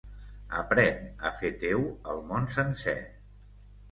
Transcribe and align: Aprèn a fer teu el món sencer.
Aprèn 0.59 1.03
a 1.29 1.33
fer 1.41 1.51
teu 1.65 1.85
el 2.13 2.23
món 2.31 2.49
sencer. 2.57 2.99